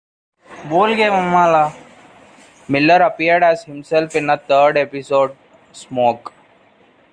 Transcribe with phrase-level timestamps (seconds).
[0.67, 1.69] Miller
[3.03, 5.37] appeared as himself in a third episode,
[5.71, 6.33] "Smoke".